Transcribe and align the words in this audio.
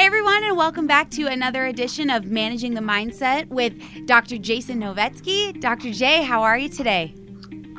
Hey, 0.00 0.06
everyone, 0.06 0.44
and 0.44 0.56
welcome 0.56 0.86
back 0.86 1.10
to 1.10 1.26
another 1.26 1.66
edition 1.66 2.08
of 2.08 2.24
Managing 2.24 2.72
the 2.72 2.80
Mindset 2.80 3.48
with 3.48 3.74
Dr. 4.06 4.38
Jason 4.38 4.80
Novetsky. 4.80 5.60
Dr. 5.60 5.92
J, 5.92 6.22
how 6.22 6.42
are 6.42 6.56
you 6.56 6.70
today? 6.70 7.14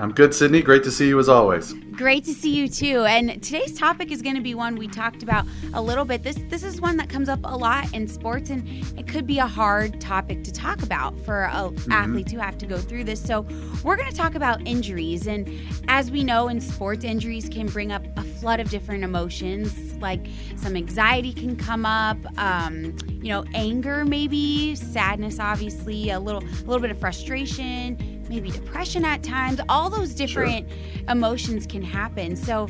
I'm 0.02 0.12
good, 0.12 0.34
Sydney. 0.34 0.64
Great 0.64 0.82
to 0.86 0.92
see 0.92 1.08
you 1.08 1.20
as 1.20 1.30
always. 1.30 1.74
Great 1.92 2.24
to 2.24 2.34
see 2.34 2.50
you 2.50 2.68
too. 2.68 3.06
And 3.06 3.42
today's 3.44 3.78
topic 3.78 4.12
is 4.12 4.24
going 4.24 4.34
to 4.34 4.42
be 4.42 4.56
one 4.56 4.76
we 4.76 4.88
talked 4.88 5.22
about 5.22 5.46
a 5.76 5.82
little 5.82 6.06
bit. 6.06 6.24
This 6.24 6.40
this 6.50 6.64
is 6.64 6.82
one 6.82 6.98
that 6.98 7.08
comes 7.08 7.30
up 7.30 7.40
a 7.44 7.56
lot 7.56 7.94
in 7.94 8.08
sports, 8.08 8.50
and 8.50 8.68
it 8.98 9.08
could 9.08 9.28
be 9.28 9.38
a 9.38 9.46
hard 9.46 10.02
topic 10.02 10.44
to 10.46 10.52
talk 10.52 10.82
about 10.82 11.16
for 11.20 11.44
a 11.44 11.50
mm-hmm. 11.50 11.92
athletes 11.92 12.32
who 12.32 12.40
have 12.40 12.58
to 12.58 12.66
go 12.66 12.80
through 12.80 13.04
this. 13.04 13.22
So 13.22 13.46
we're 13.84 13.96
going 13.96 14.10
to 14.10 14.16
talk 14.16 14.34
about 14.34 14.66
injuries, 14.68 15.28
and 15.28 15.48
as 15.88 16.10
we 16.10 16.24
know, 16.24 16.48
in 16.48 16.62
sports, 16.62 17.06
injuries 17.06 17.48
can 17.48 17.68
bring 17.68 17.92
up 17.92 18.04
a 18.18 18.24
flood 18.24 18.60
of 18.60 18.72
different 18.72 19.04
emotions. 19.04 19.94
Like 20.02 20.26
some 20.56 20.76
anxiety 20.76 21.32
can 21.32 21.56
come 21.56 21.86
up, 21.86 22.18
um, 22.40 22.98
you 23.08 23.30
know, 23.30 23.46
anger, 23.54 24.04
maybe 24.04 24.74
sadness, 24.74 25.40
obviously, 25.40 26.10
a 26.10 26.20
little 26.20 26.44
a 26.44 26.66
little 26.66 26.80
bit 26.80 26.90
of 26.90 26.98
frustration 26.98 28.21
maybe 28.32 28.50
depression 28.50 29.04
at 29.04 29.22
times. 29.22 29.60
All 29.68 29.90
those 29.90 30.14
different 30.14 30.70
sure. 30.70 31.10
emotions 31.10 31.68
can 31.68 31.82
happen. 31.84 32.38
So, 32.38 32.70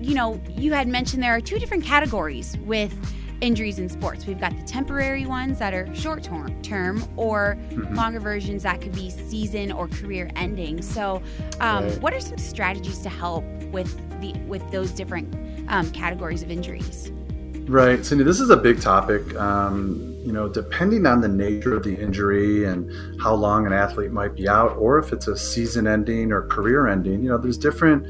you 0.00 0.14
know, 0.14 0.40
you 0.50 0.72
had 0.72 0.88
mentioned 0.88 1.22
there 1.22 1.34
are 1.34 1.40
two 1.40 1.60
different 1.60 1.84
categories 1.84 2.56
with 2.64 2.92
injuries 3.40 3.78
in 3.78 3.88
sports. 3.88 4.26
We've 4.26 4.40
got 4.40 4.56
the 4.56 4.64
temporary 4.64 5.24
ones 5.24 5.60
that 5.60 5.72
are 5.72 5.94
short 5.94 6.24
term 6.24 7.04
or 7.16 7.56
mm-hmm. 7.70 7.94
longer 7.94 8.18
versions 8.18 8.64
that 8.64 8.80
could 8.80 8.92
be 8.92 9.08
season 9.08 9.70
or 9.70 9.86
career 9.86 10.30
ending. 10.34 10.82
So, 10.82 11.22
um, 11.60 11.84
right. 11.84 12.00
what 12.00 12.12
are 12.12 12.20
some 12.20 12.38
strategies 12.38 12.98
to 13.02 13.08
help 13.08 13.44
with 13.70 13.96
the 14.20 14.32
with 14.48 14.68
those 14.72 14.90
different 14.90 15.32
um, 15.68 15.92
categories 15.92 16.42
of 16.42 16.50
injuries? 16.50 17.12
Right, 17.68 18.04
Sydney. 18.04 18.24
This 18.24 18.40
is 18.40 18.50
a 18.50 18.56
big 18.56 18.80
topic. 18.80 19.36
Um, 19.36 20.17
you 20.28 20.34
know, 20.34 20.46
depending 20.46 21.06
on 21.06 21.22
the 21.22 21.28
nature 21.28 21.74
of 21.74 21.82
the 21.82 21.94
injury 21.94 22.66
and 22.66 22.92
how 23.18 23.32
long 23.32 23.66
an 23.66 23.72
athlete 23.72 24.12
might 24.12 24.34
be 24.34 24.46
out, 24.46 24.76
or 24.76 24.98
if 24.98 25.10
it's 25.10 25.26
a 25.26 25.34
season 25.34 25.86
ending 25.86 26.32
or 26.32 26.46
career 26.48 26.86
ending, 26.86 27.22
you 27.22 27.30
know, 27.30 27.38
there's 27.38 27.56
different 27.56 28.06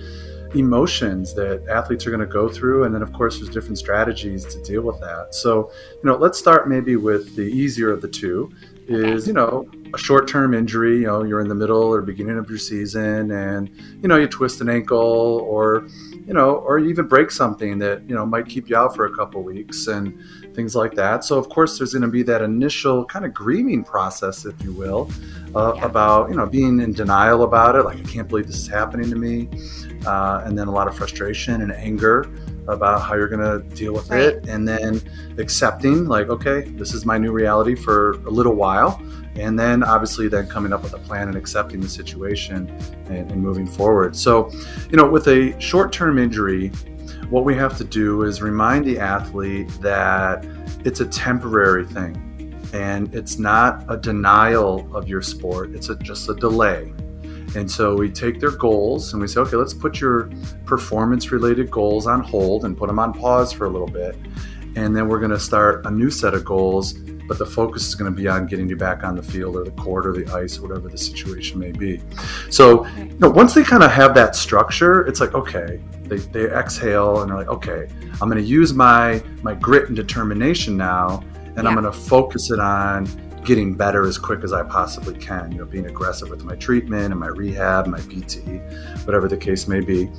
emotions 0.56 1.32
that 1.34 1.64
athletes 1.68 2.08
are 2.08 2.10
going 2.10 2.18
to 2.18 2.26
go 2.26 2.48
through. 2.48 2.82
And 2.82 2.92
then, 2.92 3.02
of 3.02 3.12
course, 3.12 3.38
there's 3.38 3.50
different 3.50 3.78
strategies 3.78 4.44
to 4.46 4.60
deal 4.64 4.82
with 4.82 4.98
that. 4.98 5.32
So, 5.32 5.70
you 5.92 6.10
know, 6.10 6.16
let's 6.16 6.36
start 6.40 6.68
maybe 6.68 6.96
with 6.96 7.36
the 7.36 7.42
easier 7.42 7.92
of 7.92 8.02
the 8.02 8.08
two 8.08 8.50
is, 8.88 9.28
you 9.28 9.32
know, 9.32 9.68
a 9.94 9.98
short 9.98 10.26
term 10.26 10.54
injury. 10.54 10.98
You 11.02 11.06
know, 11.06 11.22
you're 11.22 11.40
in 11.40 11.48
the 11.48 11.54
middle 11.54 11.94
or 11.94 12.02
beginning 12.02 12.38
of 12.38 12.50
your 12.50 12.58
season 12.58 13.30
and, 13.30 13.70
you 14.02 14.08
know, 14.08 14.16
you 14.16 14.26
twist 14.26 14.60
an 14.60 14.68
ankle 14.68 15.46
or, 15.46 15.86
you 16.26 16.34
know, 16.34 16.56
or 16.56 16.80
you 16.80 16.88
even 16.88 17.06
break 17.06 17.30
something 17.30 17.78
that, 17.78 18.08
you 18.08 18.14
know, 18.16 18.26
might 18.26 18.48
keep 18.48 18.68
you 18.68 18.76
out 18.76 18.96
for 18.96 19.06
a 19.06 19.14
couple 19.14 19.44
weeks. 19.44 19.86
And, 19.86 20.18
things 20.54 20.74
like 20.74 20.94
that. 20.94 21.24
So 21.24 21.38
of 21.38 21.48
course, 21.48 21.78
there's 21.78 21.92
going 21.92 22.02
to 22.02 22.08
be 22.08 22.22
that 22.24 22.42
initial 22.42 23.04
kind 23.04 23.24
of 23.24 23.32
grieving 23.32 23.84
process, 23.84 24.44
if 24.44 24.60
you 24.62 24.72
will, 24.72 25.10
uh, 25.54 25.74
yeah. 25.76 25.84
about 25.84 26.30
you 26.30 26.36
know 26.36 26.46
being 26.46 26.80
in 26.80 26.92
denial 26.92 27.42
about 27.42 27.76
it, 27.76 27.84
like 27.84 27.98
I 27.98 28.02
can't 28.02 28.28
believe 28.28 28.46
this 28.46 28.58
is 28.58 28.68
happening 28.68 29.10
to 29.10 29.16
me, 29.16 29.48
uh, 30.06 30.42
and 30.44 30.58
then 30.58 30.68
a 30.68 30.72
lot 30.72 30.88
of 30.88 30.96
frustration 30.96 31.62
and 31.62 31.72
anger 31.72 32.30
about 32.66 33.00
how 33.00 33.14
you're 33.14 33.28
going 33.28 33.40
to 33.40 33.74
deal 33.74 33.94
with 33.94 34.10
right. 34.10 34.20
it, 34.20 34.48
and 34.48 34.68
then 34.68 35.00
accepting 35.38 36.06
like 36.06 36.28
okay, 36.28 36.62
this 36.62 36.94
is 36.94 37.06
my 37.06 37.18
new 37.18 37.32
reality 37.32 37.74
for 37.74 38.12
a 38.26 38.30
little 38.30 38.54
while. 38.54 39.00
And 39.36 39.56
then, 39.56 39.84
obviously, 39.84 40.26
then 40.26 40.48
coming 40.48 40.72
up 40.72 40.82
with 40.82 40.94
a 40.94 40.98
plan 40.98 41.28
and 41.28 41.36
accepting 41.36 41.80
the 41.80 41.88
situation 41.88 42.68
and, 43.06 43.30
and 43.30 43.40
moving 43.40 43.68
forward. 43.68 44.16
So, 44.16 44.50
you 44.90 44.96
know, 44.96 45.08
with 45.08 45.28
a 45.28 45.58
short 45.60 45.92
term 45.92 46.18
injury, 46.18 46.72
what 47.30 47.44
we 47.44 47.54
have 47.56 47.76
to 47.78 47.84
do 47.84 48.22
is 48.22 48.40
remind 48.40 48.84
the 48.84 48.98
athlete 48.98 49.68
that 49.80 50.44
it's 50.84 51.00
a 51.00 51.06
temporary 51.06 51.86
thing 51.86 52.24
and 52.72 53.14
it's 53.14 53.38
not 53.38 53.84
a 53.88 53.96
denial 53.96 54.94
of 54.94 55.08
your 55.08 55.22
sport, 55.22 55.74
it's 55.74 55.88
a, 55.88 55.96
just 55.96 56.28
a 56.28 56.34
delay. 56.34 56.92
And 57.56 57.70
so 57.70 57.94
we 57.94 58.10
take 58.10 58.40
their 58.40 58.50
goals 58.50 59.12
and 59.12 59.22
we 59.22 59.28
say, 59.28 59.40
okay, 59.40 59.56
let's 59.56 59.72
put 59.72 60.00
your 60.00 60.30
performance 60.66 61.32
related 61.32 61.70
goals 61.70 62.06
on 62.06 62.20
hold 62.20 62.64
and 62.64 62.76
put 62.76 62.88
them 62.88 62.98
on 62.98 63.12
pause 63.14 63.52
for 63.52 63.64
a 63.64 63.70
little 63.70 63.88
bit. 63.88 64.16
And 64.76 64.96
then 64.96 65.08
we're 65.08 65.18
going 65.18 65.30
to 65.30 65.40
start 65.40 65.86
a 65.86 65.90
new 65.90 66.10
set 66.10 66.34
of 66.34 66.44
goals 66.44 66.94
but 67.28 67.36
the 67.36 67.46
focus 67.46 67.86
is 67.86 67.94
going 67.94 68.10
to 68.10 68.16
be 68.16 68.26
on 68.26 68.46
getting 68.46 68.68
you 68.68 68.76
back 68.76 69.04
on 69.04 69.14
the 69.14 69.22
field 69.22 69.54
or 69.54 69.62
the 69.62 69.70
court 69.72 70.06
or 70.06 70.14
the 70.14 70.26
ice, 70.34 70.58
whatever 70.58 70.88
the 70.88 70.96
situation 70.96 71.58
may 71.58 71.70
be. 71.70 72.00
So, 72.50 72.86
you 72.96 73.18
know, 73.18 73.28
once 73.28 73.52
they 73.52 73.62
kind 73.62 73.82
of 73.82 73.92
have 73.92 74.14
that 74.14 74.34
structure, 74.34 75.06
it's 75.06 75.20
like, 75.20 75.34
okay, 75.34 75.78
they, 76.04 76.16
they 76.16 76.46
exhale 76.46 77.20
and 77.20 77.30
they're 77.30 77.36
like, 77.36 77.48
okay, 77.48 77.86
I'm 78.20 78.30
going 78.30 78.42
to 78.42 78.48
use 78.48 78.72
my 78.72 79.22
my 79.42 79.54
grit 79.54 79.88
and 79.88 79.94
determination 79.94 80.76
now, 80.76 81.22
and 81.44 81.56
yeah. 81.58 81.68
I'm 81.68 81.74
going 81.74 81.84
to 81.84 81.92
focus 81.92 82.50
it 82.50 82.58
on 82.58 83.06
getting 83.44 83.74
better 83.74 84.06
as 84.06 84.16
quick 84.16 84.42
as 84.42 84.54
I 84.54 84.62
possibly 84.62 85.14
can. 85.14 85.52
You 85.52 85.58
know, 85.58 85.64
being 85.66 85.86
aggressive 85.86 86.30
with 86.30 86.44
my 86.44 86.56
treatment 86.56 87.12
and 87.12 87.20
my 87.20 87.28
rehab, 87.28 87.86
my 87.86 88.00
PT, 88.00 88.40
whatever 89.04 89.28
the 89.28 89.36
case 89.36 89.68
may 89.68 89.80
be. 89.80 90.10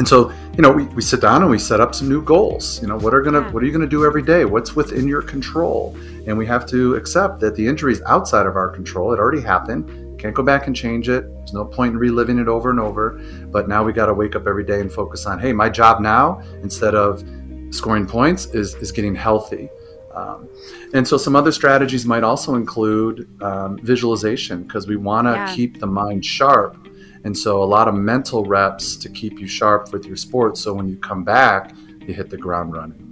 And 0.00 0.08
so, 0.08 0.32
you 0.56 0.62
know, 0.62 0.72
we, 0.72 0.84
we 0.86 1.02
sit 1.02 1.20
down 1.20 1.42
and 1.42 1.50
we 1.50 1.58
set 1.58 1.78
up 1.78 1.94
some 1.94 2.08
new 2.08 2.22
goals. 2.22 2.80
You 2.80 2.88
know, 2.88 2.96
what 2.96 3.12
are 3.12 3.20
gonna 3.20 3.42
yeah. 3.42 3.50
what 3.50 3.62
are 3.62 3.66
you 3.66 3.72
gonna 3.72 3.86
do 3.86 4.06
every 4.06 4.22
day? 4.22 4.46
What's 4.46 4.74
within 4.74 5.06
your 5.06 5.20
control? 5.20 5.94
And 6.26 6.38
we 6.38 6.46
have 6.46 6.64
to 6.68 6.94
accept 6.94 7.38
that 7.40 7.54
the 7.54 7.66
injury 7.66 7.92
is 7.92 8.00
outside 8.06 8.46
of 8.46 8.56
our 8.56 8.70
control. 8.70 9.12
It 9.12 9.18
already 9.18 9.42
happened. 9.42 10.18
Can't 10.18 10.34
go 10.34 10.42
back 10.42 10.66
and 10.66 10.74
change 10.74 11.10
it. 11.10 11.30
There's 11.34 11.52
no 11.52 11.66
point 11.66 11.92
in 11.92 11.98
reliving 11.98 12.38
it 12.38 12.48
over 12.48 12.70
and 12.70 12.80
over. 12.80 13.20
But 13.48 13.68
now 13.68 13.84
we 13.84 13.92
got 13.92 14.06
to 14.06 14.14
wake 14.14 14.34
up 14.34 14.46
every 14.46 14.64
day 14.64 14.80
and 14.80 14.90
focus 14.90 15.26
on, 15.26 15.38
hey, 15.38 15.52
my 15.52 15.68
job 15.68 16.00
now, 16.00 16.40
instead 16.62 16.94
of 16.94 17.22
scoring 17.68 18.06
points, 18.06 18.46
is, 18.46 18.76
is 18.76 18.92
getting 18.92 19.14
healthy. 19.14 19.68
Um, 20.14 20.48
and 20.94 21.06
so 21.06 21.18
some 21.18 21.36
other 21.36 21.52
strategies 21.52 22.06
might 22.06 22.24
also 22.24 22.54
include 22.54 23.28
um, 23.42 23.78
visualization 23.82 24.62
because 24.62 24.86
we 24.86 24.96
want 24.96 25.26
to 25.26 25.32
yeah. 25.32 25.54
keep 25.54 25.78
the 25.78 25.86
mind 25.86 26.24
sharp. 26.24 26.88
And 27.24 27.36
so 27.36 27.62
a 27.62 27.64
lot 27.64 27.88
of 27.88 27.94
mental 27.94 28.44
reps 28.44 28.96
to 28.96 29.08
keep 29.08 29.38
you 29.38 29.46
sharp 29.46 29.92
with 29.92 30.06
your 30.06 30.16
sport. 30.16 30.56
So 30.56 30.72
when 30.72 30.88
you 30.88 30.96
come 30.96 31.24
back, 31.24 31.74
you 32.00 32.14
hit 32.14 32.30
the 32.30 32.38
ground 32.38 32.72
running. 32.72 33.10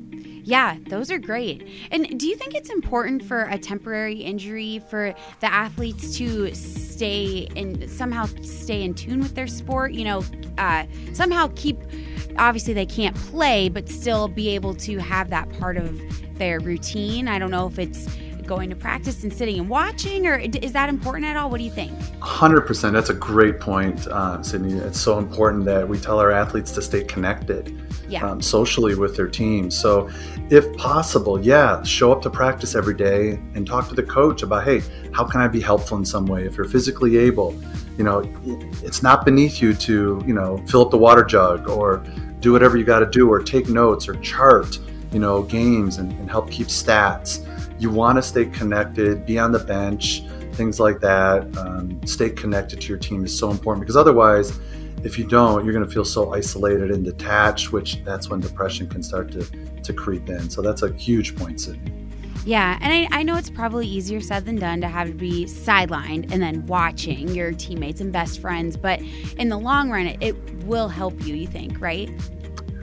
Yeah, 0.48 0.78
those 0.88 1.10
are 1.10 1.18
great. 1.18 1.68
And 1.90 2.18
do 2.18 2.26
you 2.26 2.34
think 2.34 2.54
it's 2.54 2.70
important 2.70 3.22
for 3.22 3.42
a 3.50 3.58
temporary 3.58 4.14
injury 4.14 4.80
for 4.88 5.14
the 5.40 5.52
athletes 5.52 6.16
to 6.16 6.54
stay 6.54 7.48
and 7.54 7.90
somehow 7.90 8.24
stay 8.40 8.82
in 8.82 8.94
tune 8.94 9.20
with 9.20 9.34
their 9.34 9.46
sport? 9.46 9.92
You 9.92 10.04
know, 10.04 10.24
uh, 10.56 10.86
somehow 11.12 11.52
keep. 11.54 11.78
Obviously, 12.38 12.72
they 12.72 12.86
can't 12.86 13.14
play, 13.14 13.68
but 13.68 13.90
still 13.90 14.26
be 14.26 14.48
able 14.48 14.74
to 14.76 14.96
have 14.96 15.28
that 15.28 15.50
part 15.58 15.76
of 15.76 16.00
their 16.38 16.60
routine. 16.60 17.28
I 17.28 17.38
don't 17.38 17.50
know 17.50 17.66
if 17.66 17.78
it's 17.78 18.06
going 18.48 18.70
to 18.70 18.76
practice 18.76 19.22
and 19.22 19.32
sitting 19.32 19.60
and 19.60 19.68
watching, 19.68 20.26
or 20.26 20.36
is 20.38 20.72
that 20.72 20.88
important 20.88 21.26
at 21.26 21.36
all? 21.36 21.50
What 21.50 21.58
do 21.58 21.64
you 21.64 21.70
think? 21.70 21.92
100%. 22.20 22.92
That's 22.92 23.10
a 23.10 23.14
great 23.14 23.60
point, 23.60 24.08
uh, 24.08 24.42
Sydney. 24.42 24.72
It's 24.72 25.00
so 25.00 25.18
important 25.18 25.66
that 25.66 25.86
we 25.86 25.98
tell 25.98 26.18
our 26.18 26.32
athletes 26.32 26.72
to 26.72 26.82
stay 26.82 27.04
connected 27.04 27.78
yeah. 28.08 28.26
um, 28.26 28.40
socially 28.40 28.94
with 28.94 29.16
their 29.16 29.28
team. 29.28 29.70
So, 29.70 30.10
if 30.50 30.74
possible, 30.76 31.40
yeah, 31.40 31.82
show 31.82 32.10
up 32.10 32.22
to 32.22 32.30
practice 32.30 32.74
every 32.74 32.94
day 32.94 33.32
and 33.54 33.66
talk 33.66 33.88
to 33.90 33.94
the 33.94 34.02
coach 34.02 34.42
about, 34.42 34.64
hey, 34.64 34.82
how 35.12 35.24
can 35.24 35.40
I 35.40 35.48
be 35.48 35.60
helpful 35.60 35.98
in 35.98 36.04
some 36.04 36.26
way? 36.26 36.46
If 36.46 36.56
you're 36.56 36.68
physically 36.68 37.18
able, 37.18 37.54
you 37.98 38.04
know, 38.04 38.22
it's 38.82 39.02
not 39.02 39.24
beneath 39.24 39.60
you 39.60 39.74
to, 39.74 40.22
you 40.26 40.32
know, 40.32 40.56
fill 40.66 40.82
up 40.82 40.90
the 40.90 40.98
water 40.98 41.22
jug 41.22 41.68
or 41.68 42.02
do 42.40 42.52
whatever 42.52 42.78
you 42.78 42.84
got 42.84 43.00
to 43.00 43.10
do 43.10 43.30
or 43.30 43.42
take 43.42 43.68
notes 43.68 44.08
or 44.08 44.14
chart, 44.16 44.78
you 45.12 45.18
know, 45.18 45.42
games 45.42 45.98
and, 45.98 46.12
and 46.12 46.30
help 46.30 46.50
keep 46.50 46.68
stats 46.68 47.44
you 47.78 47.90
want 47.90 48.16
to 48.16 48.22
stay 48.22 48.46
connected, 48.46 49.24
be 49.24 49.38
on 49.38 49.52
the 49.52 49.58
bench, 49.58 50.22
things 50.52 50.80
like 50.80 51.00
that. 51.00 51.56
Um, 51.56 52.00
stay 52.06 52.30
connected 52.30 52.80
to 52.80 52.88
your 52.88 52.98
team 52.98 53.24
is 53.24 53.38
so 53.38 53.50
important 53.50 53.82
because 53.82 53.96
otherwise, 53.96 54.58
if 55.04 55.18
you 55.18 55.26
don't, 55.26 55.64
you're 55.64 55.72
going 55.72 55.86
to 55.86 55.92
feel 55.92 56.04
so 56.04 56.34
isolated 56.34 56.90
and 56.90 57.04
detached, 57.04 57.72
which 57.72 58.02
that's 58.04 58.28
when 58.28 58.40
depression 58.40 58.88
can 58.88 59.02
start 59.02 59.30
to, 59.32 59.44
to 59.82 59.92
creep 59.92 60.28
in. 60.28 60.50
So 60.50 60.60
that's 60.60 60.82
a 60.82 60.92
huge 60.92 61.36
point, 61.36 61.60
Sydney. 61.60 62.08
Yeah, 62.44 62.78
and 62.80 62.92
I, 62.92 63.20
I 63.20 63.22
know 63.22 63.36
it's 63.36 63.50
probably 63.50 63.86
easier 63.86 64.20
said 64.20 64.46
than 64.46 64.56
done 64.56 64.80
to 64.80 64.88
have 64.88 65.08
to 65.08 65.14
be 65.14 65.44
sidelined 65.44 66.32
and 66.32 66.42
then 66.42 66.66
watching 66.66 67.28
your 67.28 67.52
teammates 67.52 68.00
and 68.00 68.12
best 68.12 68.40
friends, 68.40 68.76
but 68.76 69.00
in 69.36 69.50
the 69.50 69.58
long 69.58 69.90
run, 69.90 70.06
it, 70.06 70.16
it 70.22 70.64
will 70.64 70.88
help 70.88 71.20
you, 71.26 71.34
you 71.34 71.46
think, 71.46 71.80
right? 71.80 72.08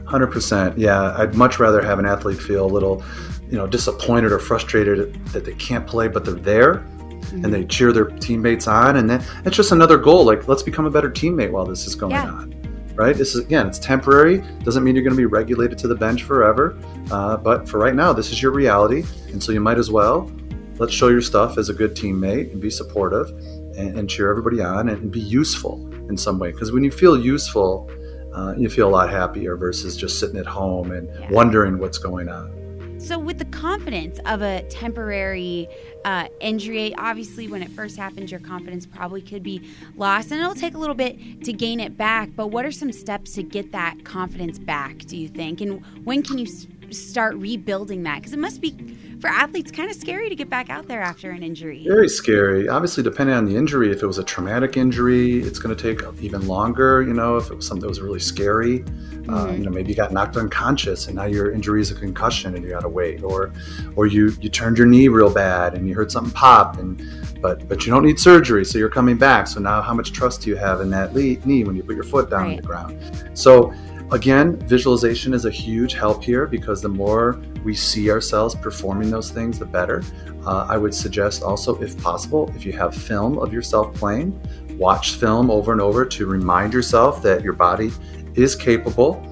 100%. 0.06 0.77
Yeah, 0.77 1.15
I'd 1.18 1.36
much 1.36 1.59
rather 1.59 1.81
have 1.81 2.00
an 2.00 2.06
athlete 2.06 2.39
feel 2.39 2.65
a 2.65 2.68
little 2.68 3.03
you 3.50 3.57
know 3.57 3.68
disappointed 3.68 4.31
or 4.31 4.39
frustrated 4.39 5.13
that 5.27 5.45
they 5.45 5.53
can't 5.56 5.86
play 5.86 6.07
but 6.07 6.25
they're 6.25 6.33
there 6.33 6.75
mm-hmm. 6.75 7.45
and 7.45 7.53
they 7.53 7.63
cheer 7.65 7.92
their 7.92 8.06
teammates 8.06 8.68
on 8.68 8.97
and 8.97 9.09
then 9.09 9.24
it's 9.45 9.56
just 9.56 9.71
another 9.71 9.97
goal 9.97 10.25
like 10.25 10.47
let's 10.47 10.63
become 10.63 10.86
a 10.86 10.89
better 10.89 11.09
teammate 11.09 11.51
while 11.51 11.65
this 11.65 11.86
is 11.86 11.95
going 11.95 12.12
yeah. 12.12 12.25
on 12.25 12.51
right 12.95 13.18
this 13.18 13.36
is 13.36 13.44
again 13.44 13.68
it's 13.68 13.80
temporary 13.80 14.39
doesn't 14.63 14.83
mean 14.83 14.95
you're 14.95 15.03
going 15.03 15.15
to 15.15 15.18
be 15.18 15.25
regulated 15.25 15.77
to 15.77 15.88
the 15.88 15.95
bench 15.95 16.24
forever 16.24 16.77
uh, 17.12 17.38
but 17.38 17.68
for 17.68 17.77
right 17.77 17.95
now 17.95 18.13
this 18.13 18.31
is 18.31 18.42
your 18.42 18.51
reality 18.51 19.03
and 19.31 19.42
so 19.42 19.51
you 19.51 19.59
might 19.59 19.77
as 19.77 19.91
well 19.91 20.31
let's 20.77 20.94
show 20.94 21.09
your 21.09 21.21
stuff 21.21 21.57
as 21.57 21.69
a 21.69 21.74
good 21.74 21.95
teammate 21.95 22.51
and 22.51 22.62
be 22.62 22.69
supportive 22.69 23.30
and, 23.77 24.00
and 24.00 24.09
cheer 24.09 24.30
everybody 24.30 24.62
on 24.62 24.89
and, 24.89 25.01
and, 25.01 25.12
be 25.12 25.19
useful 25.19 25.86
in 26.09 26.18
some 26.18 26.39
way 26.39 26.51
because 26.51 26.71
when 26.71 26.83
you 26.83 26.91
feel 26.91 27.19
useful 27.19 27.89
uh, 28.33 28.53
you 28.57 28.69
feel 28.69 28.88
a 28.88 28.91
lot 28.91 29.09
happier 29.09 29.56
versus 29.56 29.95
just 29.95 30.19
sitting 30.19 30.38
at 30.38 30.45
home 30.45 30.91
and 30.91 31.07
yeah. 31.07 31.30
wondering 31.31 31.77
what's 31.77 31.98
going 31.98 32.27
on 32.27 32.64
So, 33.05 33.19
with 33.19 33.37
the 33.37 33.45
confidence 33.45 34.19
of 34.25 34.41
a 34.41 34.63
temporary 34.63 35.69
uh, 36.05 36.27
injury, 36.39 36.95
obviously, 36.95 37.47
when 37.47 37.61
it 37.61 37.69
first 37.69 37.97
happens, 37.97 38.31
your 38.31 38.39
confidence 38.39 38.87
probably 38.87 39.21
could 39.21 39.43
be 39.43 39.61
lost, 39.95 40.31
and 40.31 40.41
it'll 40.41 40.55
take 40.55 40.73
a 40.73 40.79
little 40.79 40.95
bit 40.95 41.43
to 41.43 41.53
gain 41.53 41.79
it 41.79 41.95
back. 41.97 42.29
But 42.35 42.47
what 42.47 42.65
are 42.65 42.71
some 42.71 42.91
steps 42.91 43.33
to 43.33 43.43
get 43.43 43.71
that 43.73 44.03
confidence 44.05 44.57
back, 44.57 45.05
do 45.05 45.17
you 45.17 45.27
think? 45.27 45.61
And 45.61 45.85
when 46.03 46.23
can 46.23 46.39
you 46.39 46.47
start 46.93 47.35
rebuilding 47.35 48.03
that? 48.03 48.17
Because 48.17 48.33
it 48.33 48.39
must 48.39 48.61
be 48.61 48.75
for 49.19 49.27
athletes 49.27 49.71
kind 49.71 49.89
of 49.89 49.95
scary 49.95 50.29
to 50.29 50.35
get 50.35 50.49
back 50.49 50.69
out 50.69 50.87
there 50.87 51.01
after 51.01 51.31
an 51.31 51.41
injury. 51.41 51.83
Very 51.87 52.09
scary. 52.09 52.67
Obviously, 52.67 53.03
depending 53.03 53.35
on 53.35 53.45
the 53.45 53.55
injury, 53.55 53.91
if 53.91 54.03
it 54.03 54.07
was 54.07 54.17
a 54.17 54.23
traumatic 54.23 54.77
injury, 54.77 55.39
it's 55.39 55.59
going 55.59 55.75
to 55.75 55.81
take 55.81 56.05
even 56.21 56.47
longer. 56.47 57.01
You 57.01 57.13
know, 57.13 57.37
if 57.37 57.49
it 57.49 57.55
was 57.55 57.65
something 57.65 57.81
that 57.81 57.87
was 57.87 58.01
really 58.01 58.19
scary, 58.19 58.81
uh, 58.81 58.85
mm-hmm. 58.85 59.33
uh, 59.33 59.51
you 59.51 59.63
know, 59.63 59.71
maybe 59.71 59.89
you 59.89 59.95
got 59.95 60.11
knocked 60.11 60.37
unconscious 60.37 61.07
and 61.07 61.15
now 61.15 61.25
your 61.25 61.51
injury 61.51 61.81
is 61.81 61.91
a 61.91 61.95
concussion 61.95 62.55
and 62.55 62.63
you 62.63 62.71
got 62.71 62.81
to 62.81 62.89
wait, 62.89 63.23
or 63.23 63.51
or 63.95 64.05
you 64.05 64.35
you 64.41 64.49
turned 64.49 64.77
your 64.77 64.88
knee 64.88 65.07
real 65.07 65.33
bad 65.33 65.73
and 65.73 65.88
you 65.88 65.95
heard 65.95 66.11
something 66.11 66.33
pop 66.33 66.77
and 66.77 67.01
but 67.41 67.67
but 67.67 67.85
you 67.85 67.91
don't 67.91 68.03
need 68.03 68.19
surgery, 68.19 68.65
so 68.65 68.77
you're 68.77 68.89
coming 68.89 69.17
back. 69.17 69.47
So 69.47 69.59
now, 69.59 69.81
how 69.81 69.93
much 69.93 70.11
trust 70.11 70.41
do 70.41 70.49
you 70.49 70.55
have 70.55 70.81
in 70.81 70.89
that 70.91 71.15
knee 71.15 71.63
when 71.63 71.75
you 71.75 71.83
put 71.83 71.95
your 71.95 72.03
foot 72.03 72.29
down 72.29 72.43
right. 72.43 72.49
on 72.51 72.55
the 72.57 72.61
ground? 72.61 73.31
So 73.33 73.73
Again, 74.11 74.57
visualization 74.67 75.33
is 75.33 75.45
a 75.45 75.51
huge 75.51 75.93
help 75.93 76.23
here 76.23 76.45
because 76.45 76.81
the 76.81 76.89
more 76.89 77.41
we 77.63 77.73
see 77.73 78.11
ourselves 78.11 78.53
performing 78.53 79.09
those 79.09 79.31
things, 79.31 79.57
the 79.57 79.65
better. 79.65 80.03
Uh, 80.45 80.67
I 80.69 80.77
would 80.77 80.93
suggest 80.93 81.41
also, 81.41 81.81
if 81.81 81.99
possible, 82.01 82.51
if 82.55 82.65
you 82.65 82.73
have 82.73 82.93
film 82.93 83.39
of 83.39 83.51
yourself 83.51 83.95
playing, 83.95 84.39
watch 84.77 85.13
film 85.13 85.49
over 85.49 85.71
and 85.71 85.81
over 85.81 86.05
to 86.05 86.27
remind 86.27 86.71
yourself 86.71 87.23
that 87.23 87.41
your 87.41 87.53
body 87.53 87.91
is 88.35 88.55
capable. 88.55 89.25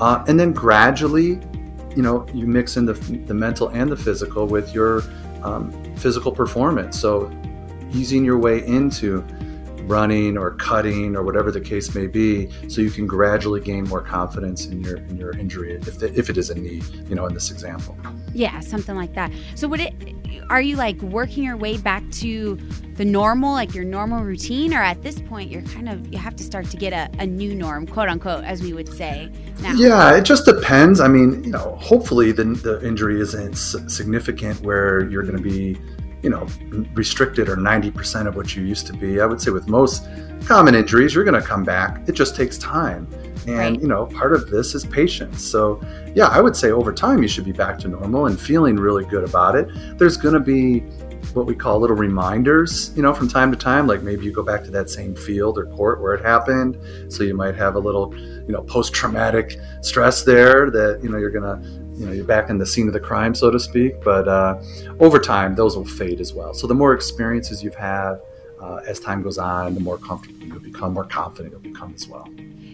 Uh, 0.00 0.24
and 0.26 0.38
then 0.38 0.52
gradually, 0.52 1.38
you 1.94 2.02
know, 2.02 2.26
you 2.34 2.46
mix 2.46 2.76
in 2.76 2.84
the, 2.84 2.94
the 2.94 3.34
mental 3.34 3.68
and 3.68 3.90
the 3.90 3.96
physical 3.96 4.46
with 4.46 4.74
your 4.74 5.02
um, 5.44 5.70
physical 5.96 6.32
performance. 6.32 6.98
So, 6.98 7.30
easing 7.94 8.24
your 8.24 8.38
way 8.38 8.66
into 8.66 9.24
running 9.86 10.36
or 10.36 10.52
cutting 10.52 11.16
or 11.16 11.22
whatever 11.22 11.50
the 11.50 11.60
case 11.60 11.94
may 11.94 12.06
be, 12.06 12.50
so 12.68 12.80
you 12.80 12.90
can 12.90 13.06
gradually 13.06 13.60
gain 13.60 13.84
more 13.84 14.02
confidence 14.02 14.66
in 14.66 14.82
your 14.82 14.96
in 14.96 15.16
your 15.16 15.36
injury 15.38 15.74
if 15.74 15.98
the, 15.98 16.12
if 16.18 16.28
it 16.30 16.36
is 16.36 16.50
a 16.50 16.54
knee, 16.54 16.82
you 17.08 17.14
know, 17.14 17.26
in 17.26 17.34
this 17.34 17.50
example. 17.50 17.96
Yeah, 18.32 18.60
something 18.60 18.96
like 18.96 19.14
that. 19.14 19.32
So 19.54 19.68
would 19.68 19.80
it? 19.80 19.94
Are 20.50 20.60
you 20.60 20.76
like 20.76 21.00
working 21.02 21.42
your 21.42 21.56
way 21.56 21.76
back 21.76 22.08
to 22.12 22.56
the 22.94 23.04
normal, 23.04 23.52
like 23.52 23.74
your 23.74 23.84
normal 23.84 24.22
routine, 24.22 24.72
or 24.72 24.82
at 24.82 25.02
this 25.02 25.20
point 25.22 25.50
you're 25.50 25.62
kind 25.62 25.88
of 25.88 26.06
you 26.12 26.18
have 26.18 26.36
to 26.36 26.44
start 26.44 26.66
to 26.70 26.76
get 26.76 26.92
a, 26.92 27.10
a 27.20 27.26
new 27.26 27.54
norm, 27.54 27.86
quote 27.86 28.08
unquote, 28.08 28.44
as 28.44 28.62
we 28.62 28.72
would 28.72 28.88
say 28.92 29.30
now? 29.60 29.72
Yeah, 29.72 30.16
it 30.16 30.22
just 30.22 30.44
depends. 30.44 31.00
I 31.00 31.08
mean, 31.08 31.42
you 31.44 31.50
know, 31.50 31.76
hopefully 31.80 32.32
the 32.32 32.44
the 32.44 32.86
injury 32.86 33.20
isn't 33.20 33.56
significant 33.56 34.60
where 34.60 35.08
you're 35.08 35.22
going 35.22 35.36
to 35.36 35.42
be 35.42 35.78
you 36.26 36.30
know 36.30 36.44
restricted 36.94 37.48
or 37.48 37.56
90% 37.56 38.26
of 38.26 38.34
what 38.34 38.56
you 38.56 38.64
used 38.64 38.84
to 38.88 38.92
be 38.92 39.20
i 39.20 39.26
would 39.26 39.40
say 39.40 39.52
with 39.52 39.68
most 39.68 40.08
common 40.44 40.74
injuries 40.74 41.14
you're 41.14 41.24
going 41.24 41.40
to 41.40 41.46
come 41.46 41.64
back. 41.64 42.08
It 42.08 42.12
just 42.12 42.36
takes 42.36 42.58
time. 42.58 43.06
And 43.46 43.76
right. 43.76 43.80
you 43.80 43.86
know 43.86 44.06
part 44.06 44.32
of 44.32 44.50
this 44.50 44.74
is 44.74 44.84
patience. 44.84 45.44
So 45.44 45.80
yeah 46.16 46.26
i 46.26 46.40
would 46.40 46.56
say 46.56 46.70
over 46.70 46.92
time 46.92 47.22
you 47.22 47.28
should 47.28 47.44
be 47.44 47.52
back 47.52 47.78
to 47.80 47.88
normal 47.88 48.26
and 48.26 48.40
feeling 48.40 48.74
really 48.76 49.04
good 49.04 49.22
about 49.22 49.54
it. 49.54 49.68
There's 49.98 50.16
going 50.16 50.34
to 50.34 50.40
be 50.40 50.80
what 51.34 51.46
we 51.46 51.54
call 51.54 51.78
little 51.80 51.96
reminders 51.96 52.92
you 52.96 53.02
know 53.02 53.12
from 53.12 53.28
time 53.28 53.50
to 53.50 53.58
time 53.58 53.86
like 53.86 54.02
maybe 54.02 54.24
you 54.24 54.32
go 54.32 54.42
back 54.42 54.62
to 54.62 54.70
that 54.70 54.88
same 54.88 55.14
field 55.14 55.58
or 55.58 55.66
court 55.76 56.00
where 56.00 56.14
it 56.14 56.24
happened. 56.24 56.76
So 57.12 57.22
you 57.22 57.34
might 57.34 57.54
have 57.54 57.76
a 57.76 57.82
little 57.88 58.12
you 58.16 58.52
know 58.54 58.62
post-traumatic 58.62 59.60
stress 59.82 60.24
there 60.24 60.70
that 60.70 61.00
you 61.04 61.08
know 61.08 61.18
you're 61.18 61.36
going 61.38 61.50
to 61.54 61.85
you 61.96 62.06
know 62.06 62.12
you're 62.12 62.24
back 62.24 62.50
in 62.50 62.58
the 62.58 62.66
scene 62.66 62.86
of 62.86 62.92
the 62.92 63.00
crime, 63.00 63.34
so 63.34 63.50
to 63.50 63.58
speak. 63.58 64.02
But 64.02 64.28
uh, 64.28 64.62
over 65.00 65.18
time, 65.18 65.54
those 65.54 65.76
will 65.76 65.84
fade 65.84 66.20
as 66.20 66.34
well. 66.34 66.54
So 66.54 66.66
the 66.66 66.74
more 66.74 66.92
experiences 66.92 67.62
you've 67.62 67.74
had 67.74 68.16
uh, 68.60 68.80
as 68.86 69.00
time 69.00 69.22
goes 69.22 69.38
on, 69.38 69.74
the 69.74 69.80
more 69.80 69.98
comfortable 69.98 70.46
you'll 70.46 70.60
become, 70.60 70.92
more 70.94 71.04
confident 71.04 71.52
you'll 71.52 71.72
become 71.72 71.92
as 71.94 72.06
well. 72.08 72.28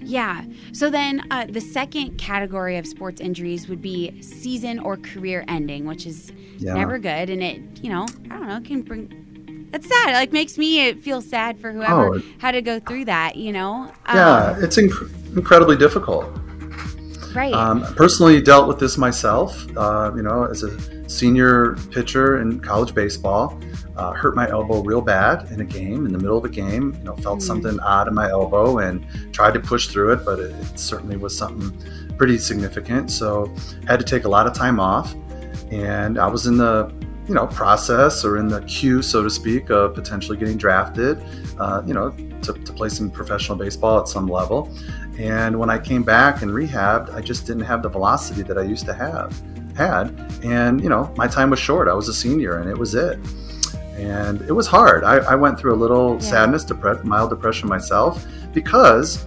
Yeah. 0.05 0.45
So 0.73 0.91
then 0.91 1.27
uh, 1.31 1.47
the 1.49 1.61
second 1.61 2.19
category 2.19 2.77
of 2.77 2.87
sports 2.87 3.21
injuries 3.21 3.69
would 3.69 3.81
be 3.81 4.21
season 4.21 4.79
or 4.81 4.97
career 4.97 5.45
ending, 5.49 5.87
which 5.87 6.07
is 6.07 6.33
yeah. 6.59 6.75
never 6.75 6.99
good. 6.99 7.31
And 7.31 7.43
it, 7.43 7.61
you 7.83 7.91
know, 7.91 8.07
I 8.31 8.39
don't 8.39 8.49
know, 8.49 8.57
it 8.57 8.65
can 8.65 8.83
bring. 8.83 9.69
That's 9.71 9.89
sad. 9.89 10.11
It, 10.11 10.15
like 10.15 10.33
makes 10.33 10.59
me 10.59 10.93
feel 10.95 11.23
sad 11.23 11.59
for 11.59 11.73
whoever 11.73 12.17
oh, 12.17 12.23
had 12.39 12.53
to 12.53 12.63
go 12.63 12.79
through 12.81 13.07
that. 13.07 13.37
You 13.37 13.53
know. 13.53 13.91
Yeah, 14.07 14.53
um, 14.53 14.65
it's 14.65 14.77
inc- 14.77 15.37
incredibly 15.37 15.77
difficult. 15.77 16.27
Right. 17.35 17.53
Um, 17.53 17.83
personally 17.95 18.41
dealt 18.43 18.69
with 18.69 18.79
this 18.79 18.99
myself. 18.99 19.67
Uh, 19.77 20.13
you 20.15 20.23
know, 20.23 20.45
as 20.45 20.63
a 20.63 21.09
senior 21.09 21.77
pitcher 21.91 22.41
in 22.41 22.61
college 22.61 22.95
baseball, 22.95 23.59
uh, 23.97 24.13
hurt 24.13 24.35
my 24.35 24.49
elbow 24.49 24.83
real 24.83 25.01
bad 25.01 25.51
in 25.51 25.61
a 25.61 25.65
game. 25.65 26.07
In 26.07 26.13
the 26.13 26.19
middle 26.19 26.39
of 26.39 26.45
a 26.45 26.49
game, 26.49 26.95
you 26.99 27.05
know, 27.05 27.17
felt 27.17 27.39
mm. 27.39 27.43
something 27.43 27.79
odd 27.81 28.09
in 28.09 28.15
my 28.15 28.29
elbow 28.29 28.79
and 28.79 29.07
tried 29.33 29.55
to 29.55 29.61
push 29.61 29.89
through 29.89 30.13
it, 30.13 30.25
but 30.25 30.39
it, 30.39 30.51
it 30.51 30.79
certainly 30.79 31.17
was 31.17 31.37
something 31.37 31.73
pretty 32.17 32.39
significant. 32.39 33.11
So 33.11 33.53
had 33.87 33.99
to 33.99 34.05
take 34.05 34.25
a 34.25 34.29
lot 34.29 34.47
of 34.47 34.55
time 34.55 34.79
off, 34.79 35.15
and 35.71 36.19
I 36.19 36.27
was 36.27 36.47
in 36.47 36.57
the 36.57 36.93
you 37.29 37.35
know 37.35 37.47
process 37.47 38.25
or 38.25 38.37
in 38.37 38.49
the 38.49 38.63
queue, 38.63 39.01
so 39.03 39.23
to 39.23 39.31
speak, 39.31 39.71
of 39.71 39.95
potentially 39.95 40.37
getting 40.37 40.57
drafted. 40.57 41.23
Uh, 41.59 41.83
you 41.87 41.95
know, 41.95 42.11
to, 42.43 42.53
to 42.53 42.73
play 42.73 42.89
some 42.89 43.11
professional 43.11 43.57
baseball 43.57 44.01
at 44.01 44.09
some 44.09 44.27
level. 44.27 44.69
And 45.23 45.57
when 45.57 45.71
I 45.71 45.79
came 45.79 46.03
back 46.03 46.43
and 46.43 46.51
rehabbed, 46.51 47.15
I 47.15 47.21
just 47.21 47.47
didn't 47.47 47.63
have 47.63 47.81
the 47.81 47.89
velocity 47.89 48.43
that 48.43 48.59
I 48.59 48.63
used 48.63 48.87
to 48.87 48.93
have 48.93 49.41
had. 49.77 50.09
And 50.43 50.83
you 50.83 50.89
know, 50.89 51.15
my 51.17 51.29
time 51.29 51.51
was 51.51 51.61
short. 51.61 51.87
I 51.87 51.95
was 51.95 52.09
a 52.09 52.15
senior, 52.15 52.59
and 52.59 52.69
it 52.69 52.77
was 52.77 52.97
it. 52.97 53.21
And 53.95 54.43
it 54.43 54.53
was 54.53 54.67
hard. 54.67 55.05
I, 55.05 55.19
I 55.19 55.37
went 55.37 55.61
through 55.61 55.75
a 55.75 55.81
little 55.85 56.15
yeah. 56.15 56.31
sadness, 56.31 56.65
depre- 56.65 57.05
mild 57.05 57.31
depression 57.31 57.69
myself, 57.69 58.27
because 58.53 59.25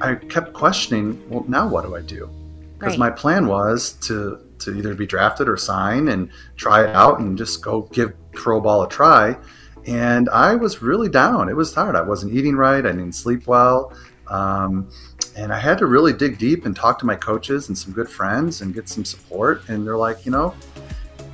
I 0.00 0.14
kept 0.14 0.52
questioning. 0.52 1.28
Well, 1.28 1.44
now 1.48 1.66
what 1.66 1.84
do 1.84 1.96
I 1.96 2.02
do? 2.02 2.30
Because 2.78 2.92
right. 2.92 3.10
my 3.10 3.10
plan 3.10 3.48
was 3.48 3.94
to 4.06 4.38
to 4.60 4.76
either 4.76 4.94
be 4.94 5.06
drafted 5.06 5.48
or 5.48 5.56
sign 5.56 6.08
and 6.08 6.30
try 6.54 6.84
it 6.84 6.94
out 6.94 7.18
and 7.18 7.36
just 7.36 7.60
go 7.60 7.82
give 7.92 8.12
pro 8.34 8.60
ball 8.60 8.84
a 8.84 8.88
try. 8.88 9.36
And 9.84 10.28
I 10.28 10.54
was 10.54 10.80
really 10.80 11.08
down. 11.08 11.48
It 11.48 11.56
was 11.56 11.74
hard. 11.74 11.96
I 11.96 12.02
wasn't 12.02 12.34
eating 12.34 12.54
right. 12.54 12.86
I 12.86 12.92
didn't 12.92 13.14
sleep 13.14 13.48
well. 13.48 13.92
Um, 14.30 14.88
and 15.36 15.52
I 15.52 15.58
had 15.58 15.78
to 15.78 15.86
really 15.86 16.12
dig 16.12 16.38
deep 16.38 16.66
and 16.66 16.74
talk 16.74 16.98
to 16.98 17.06
my 17.06 17.14
coaches 17.14 17.68
and 17.68 17.78
some 17.78 17.92
good 17.92 18.08
friends 18.08 18.60
and 18.60 18.74
get 18.74 18.88
some 18.88 19.04
support. 19.04 19.68
And 19.68 19.86
they're 19.86 19.96
like, 19.96 20.26
you 20.26 20.32
know, 20.32 20.54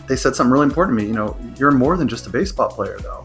they 0.07 0.17
said 0.17 0.37
something 0.37 0.53
really 0.53 0.67
important 0.67 0.99
to 0.99 1.03
me. 1.03 1.09
You 1.09 1.17
know, 1.17 1.37
you're 1.57 1.71
more 1.71 1.97
than 1.97 2.09
just 2.09 2.27
a 2.27 2.31
baseball 2.31 2.69
player, 2.69 2.99
though. 3.01 3.25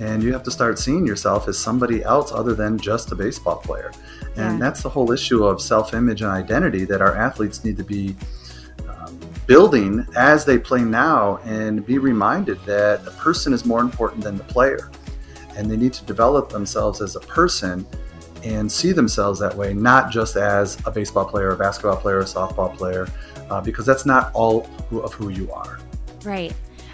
And 0.00 0.22
you 0.22 0.32
have 0.32 0.42
to 0.44 0.50
start 0.50 0.78
seeing 0.78 1.06
yourself 1.06 1.48
as 1.48 1.56
somebody 1.58 2.02
else 2.02 2.32
other 2.32 2.54
than 2.54 2.78
just 2.78 3.12
a 3.12 3.14
baseball 3.14 3.56
player. 3.56 3.92
And 4.36 4.58
yeah. 4.58 4.58
that's 4.58 4.82
the 4.82 4.88
whole 4.88 5.12
issue 5.12 5.44
of 5.44 5.62
self 5.62 5.94
image 5.94 6.22
and 6.22 6.30
identity 6.30 6.84
that 6.86 7.00
our 7.00 7.16
athletes 7.16 7.64
need 7.64 7.76
to 7.76 7.84
be 7.84 8.16
um, 8.88 9.18
building 9.46 10.06
as 10.16 10.44
they 10.44 10.58
play 10.58 10.82
now 10.82 11.38
and 11.44 11.86
be 11.86 11.98
reminded 11.98 12.62
that 12.64 13.04
the 13.04 13.12
person 13.12 13.52
is 13.52 13.64
more 13.64 13.80
important 13.80 14.24
than 14.24 14.36
the 14.36 14.44
player. 14.44 14.90
And 15.56 15.70
they 15.70 15.76
need 15.76 15.92
to 15.94 16.04
develop 16.04 16.50
themselves 16.50 17.00
as 17.00 17.16
a 17.16 17.20
person 17.20 17.86
and 18.44 18.70
see 18.70 18.92
themselves 18.92 19.38
that 19.40 19.56
way, 19.56 19.74
not 19.74 20.10
just 20.10 20.36
as 20.36 20.78
a 20.86 20.90
baseball 20.90 21.24
player, 21.24 21.50
a 21.50 21.56
basketball 21.56 21.96
player, 21.96 22.20
a 22.20 22.24
softball 22.24 22.76
player, 22.76 23.06
uh, 23.50 23.60
because 23.60 23.86
that's 23.86 24.06
not 24.06 24.30
all 24.34 24.64
who, 24.88 25.00
of 25.00 25.12
who 25.14 25.28
you 25.28 25.50
are. 25.52 25.78
Right. 26.24 26.52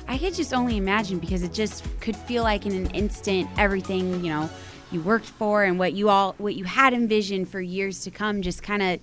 I 0.09 0.17
could 0.17 0.35
just 0.35 0.55
only 0.55 0.76
imagine 0.78 1.19
because 1.19 1.43
it 1.43 1.52
just 1.52 1.85
could 2.00 2.17
feel 2.17 2.43
like 2.43 2.64
in 2.64 2.73
an 2.73 2.90
instant 2.90 3.49
everything 3.59 4.25
you 4.25 4.31
know 4.31 4.49
you 4.90 5.02
worked 5.02 5.26
for 5.26 5.64
and 5.64 5.78
what 5.78 5.93
you 5.93 6.09
all 6.09 6.35
what 6.38 6.55
you 6.55 6.64
had 6.64 6.95
envisioned 6.95 7.49
for 7.49 7.61
years 7.61 8.00
to 8.05 8.11
come 8.11 8.40
just 8.40 8.62
kind 8.62 8.83
of 8.83 9.00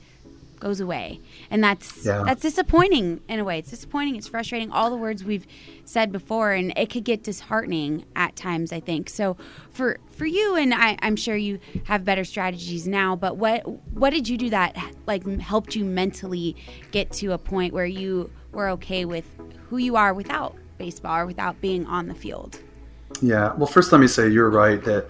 goes 0.65 0.79
away. 0.79 1.22
And 1.51 1.63
that's 1.63 2.05
yeah. 2.05 2.24
that's 2.25 2.41
disappointing 2.41 3.22
in 3.29 3.39
a 3.39 3.43
way. 3.43 3.60
It's 3.60 3.69
disappointing. 3.69 4.15
It's 4.15 4.27
frustrating. 4.27 4.72
All 4.72 4.89
the 4.89 4.98
words 4.98 5.24
we've 5.24 5.45
said 5.86 6.12
before 6.12 6.53
and 6.53 6.74
it 6.75 6.89
could 6.89 7.03
get 7.03 7.22
disheartening 7.22 8.05
at 8.15 8.36
times 8.36 8.74
i 8.74 8.79
think. 8.79 9.07
So 9.07 9.38
for 9.69 10.00
for 10.10 10.25
you 10.25 10.55
and 10.55 10.74
I, 10.74 10.98
i'm 11.01 11.15
sure 11.15 11.36
you 11.36 11.60
have 11.84 12.03
better 12.03 12.24
strategies 12.24 12.88
now 12.88 13.15
but 13.15 13.38
what 13.38 13.60
what 13.93 14.10
did 14.10 14.27
you 14.27 14.38
do 14.38 14.50
that 14.50 14.75
like 15.05 15.24
helped 15.39 15.75
you 15.75 15.86
mentally 15.86 16.55
get 16.91 17.12
to 17.13 17.34
a 17.34 17.38
point 17.38 17.74
where 17.74 17.86
you 17.86 18.31
were 18.51 18.69
okay 18.69 19.05
with 19.05 19.25
who 19.69 19.77
you 19.77 19.95
are 19.95 20.13
without 20.13 20.55
baseball 20.77 21.17
or 21.19 21.25
without 21.27 21.62
being 21.62 21.86
on 21.86 22.07
the 22.07 22.15
field? 22.15 22.60
Yeah. 23.22 23.53
Well 23.53 23.67
first 23.67 23.91
let 23.91 24.01
me 24.01 24.07
say 24.07 24.27
you're 24.29 24.50
right 24.50 24.84
that 24.86 25.07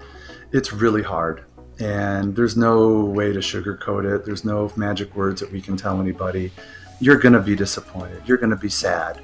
it's 0.52 0.74
really 0.74 1.04
hard 1.04 1.46
and 1.80 2.36
there's 2.36 2.56
no 2.56 3.04
way 3.04 3.34
to 3.34 3.40
sugarcoat 3.40 4.14
it. 4.14 4.26
There's 4.26 4.46
no 4.46 4.72
magic 4.76 5.16
words 5.16 5.42
that 5.42 5.52
we 5.52 5.62
can 5.62 5.76
tell 5.76 6.00
anybody. 6.00 6.52
You're 7.00 7.18
going 7.18 7.34
to 7.34 7.42
be 7.42 7.56
disappointed. 7.56 8.22
You're 8.26 8.38
going 8.38 8.52
to 8.52 8.56
be 8.56 8.70
sad. 8.70 9.22